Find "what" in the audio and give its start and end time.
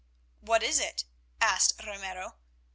0.39-0.63